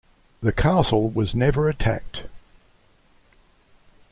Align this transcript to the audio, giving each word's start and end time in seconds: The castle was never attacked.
The 0.41 0.51
castle 0.51 1.11
was 1.11 1.35
never 1.35 1.69
attacked. 1.69 2.23